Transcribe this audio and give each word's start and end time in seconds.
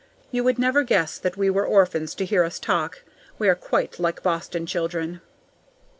You 0.31 0.43
would 0.45 0.57
never 0.57 0.81
guess 0.81 1.19
that 1.19 1.37
we 1.37 1.51
were 1.51 1.63
orphans 1.63 2.15
to 2.15 2.25
hear 2.25 2.43
us 2.43 2.57
talk; 2.57 3.03
we 3.37 3.47
are 3.47 3.53
quite 3.53 3.99
like 3.99 4.23
Boston 4.23 4.65
children. 4.65 5.21